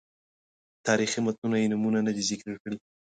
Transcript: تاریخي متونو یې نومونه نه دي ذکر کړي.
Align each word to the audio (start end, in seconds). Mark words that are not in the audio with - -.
تاریخي 0.87 1.19
متونو 1.25 1.55
یې 1.61 1.67
نومونه 1.71 1.99
نه 2.07 2.11
دي 2.15 2.23
ذکر 2.29 2.53
کړي. 2.63 2.77